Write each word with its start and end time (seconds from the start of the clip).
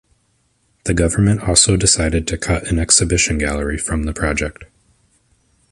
The 0.85 0.95
government 0.95 1.41
also 1.47 1.77
decided 1.77 2.27
to 2.27 2.35
cut 2.39 2.63
an 2.71 2.79
exhibition 2.79 3.37
gallery 3.37 3.77
from 3.77 4.05
the 4.05 4.13
project. 4.13 4.63